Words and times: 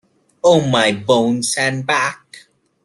Oh, 0.43 0.61
my 0.67 0.91
bones 0.91 1.55
and 1.59 1.85
back! 1.85 2.47